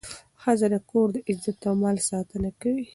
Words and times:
ښځه 0.41 0.67
د 0.73 0.75
کور 0.89 1.07
د 1.13 1.17
عزت 1.29 1.59
او 1.69 1.75
مال 1.81 1.97
ساتنه 2.09 2.49
کوي. 2.61 2.85